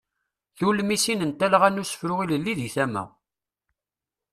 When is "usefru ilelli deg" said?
1.81-2.71